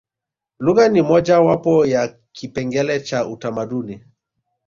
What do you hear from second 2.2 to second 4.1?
kipengele cha utamaduni